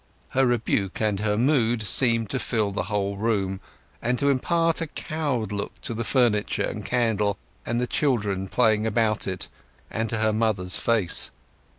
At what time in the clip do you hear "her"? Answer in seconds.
0.29-0.47, 1.19-1.37, 10.17-10.33